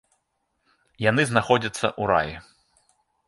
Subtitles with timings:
[1.09, 2.33] Яны знаходзяцца ў раі.